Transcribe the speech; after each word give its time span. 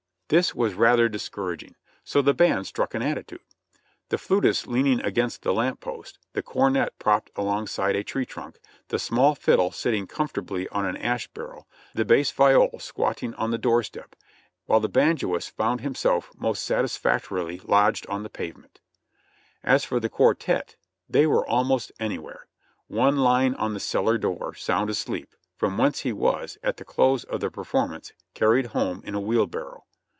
This 0.33 0.55
was 0.55 0.71
LIFE 0.71 0.75
IN 0.75 0.79
THE 0.79 0.79
BARRACKS 0.79 0.91
2/ 0.91 0.91
rather 1.01 1.09
discouraging, 1.09 1.75
so 2.05 2.21
the 2.21 2.33
band 2.33 2.65
struck 2.65 2.93
an 2.93 3.01
attitude; 3.01 3.41
the 4.07 4.17
flutist 4.17 4.65
leaning 4.65 5.01
against 5.01 5.41
the 5.41 5.53
lamp 5.53 5.81
post, 5.81 6.19
the 6.31 6.41
cornet 6.41 6.97
propped 6.99 7.31
alongside 7.35 7.97
a 7.97 8.03
tree 8.05 8.25
trunk, 8.25 8.57
the 8.87 8.97
small 8.97 9.35
fiddle 9.35 9.71
sitting 9.73 10.07
comfortably 10.07 10.69
on 10.69 10.85
an 10.85 10.95
ash 10.95 11.27
barrel, 11.27 11.67
the 11.93 12.05
bass 12.05 12.31
viol 12.31 12.79
squatting 12.79 13.33
on 13.33 13.51
the 13.51 13.57
doorstep, 13.57 14.15
while 14.67 14.79
the 14.79 14.87
banjoist 14.87 15.49
found 15.57 15.81
himself 15.81 16.31
most 16.37 16.63
satisfactorily 16.63 17.59
lodged 17.65 18.07
on 18.07 18.23
the 18.23 18.29
pavement. 18.29 18.79
As 19.65 19.83
for 19.83 19.99
the 19.99 20.07
quartette, 20.09 20.77
they 21.09 21.27
were 21.27 21.45
almost 21.45 21.91
anywhere; 21.99 22.47
one 22.87 23.17
lying 23.17 23.53
on 23.55 23.73
the 23.73 23.81
cellar 23.81 24.17
door, 24.17 24.53
sound 24.55 24.89
asleep, 24.89 25.35
from 25.57 25.77
whence 25.77 25.99
he 26.03 26.13
was, 26.13 26.57
at 26.63 26.77
the 26.77 26.85
close 26.85 27.25
of 27.25 27.41
the 27.41 27.51
per 27.51 27.65
formance, 27.65 28.13
carried 28.33 28.67
home 28.67 29.01
in 29.03 29.13
a 29.13 29.19
wheelbarrow. 29.19 29.83